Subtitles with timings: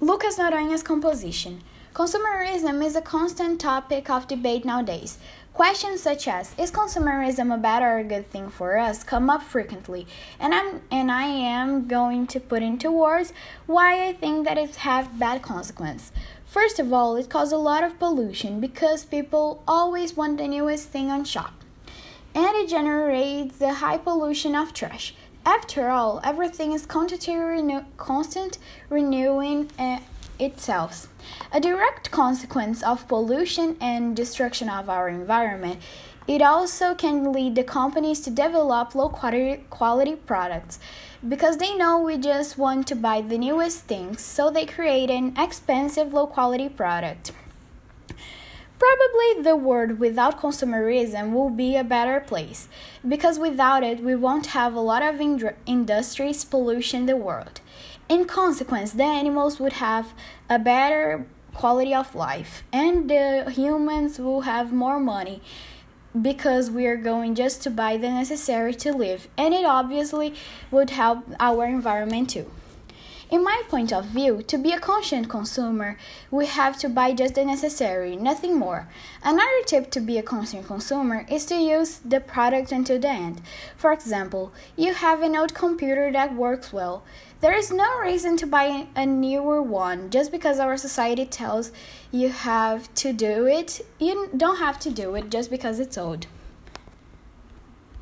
[0.00, 1.60] Lucas Noronha's composition.
[1.92, 5.18] Consumerism is a constant topic of debate nowadays.
[5.52, 9.42] Questions such as is consumerism a bad or a good thing for us come up
[9.42, 10.06] frequently,
[10.38, 13.32] and I'm and I am going to put into words
[13.66, 16.12] why I think that it has bad consequences.
[16.46, 20.90] First of all, it causes a lot of pollution because people always want the newest
[20.90, 21.54] thing on shop.
[22.36, 25.12] And it generates the high pollution of trash.
[25.48, 28.58] After all, everything is constantly, constant
[28.90, 30.00] renewing uh,
[30.38, 31.08] itself.
[31.50, 35.80] A direct consequence of pollution and destruction of our environment,
[36.26, 40.80] it also can lead the companies to develop low quality products
[41.26, 45.34] because they know we just want to buy the newest things, so they create an
[45.38, 47.32] expensive low quality product.
[48.78, 52.68] Probably the world without consumerism will be a better place,
[53.06, 55.20] because without it, we won't have a lot of
[55.66, 57.60] industries polluting the world.
[58.08, 60.12] In consequence, the animals would have
[60.48, 65.42] a better quality of life, and the humans will have more money
[66.22, 70.34] because we are going just to buy the necessary to live, and it obviously
[70.70, 72.50] would help our environment too.
[73.30, 75.98] In my point of view, to be a conscient consumer,
[76.30, 78.88] we have to buy just the necessary, nothing more.
[79.22, 83.42] Another tip to be a conscient consumer is to use the product until the end.
[83.76, 87.04] For example, you have an old computer that works well.
[87.42, 91.70] There is no reason to buy a newer one just because our society tells
[92.10, 93.82] you have to do it.
[93.98, 96.26] You don't have to do it just because it's old.